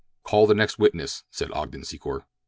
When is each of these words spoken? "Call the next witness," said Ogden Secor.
"Call 0.23 0.47
the 0.47 0.55
next 0.55 0.79
witness," 0.79 1.25
said 1.29 1.51
Ogden 1.51 1.81
Secor. 1.83 2.23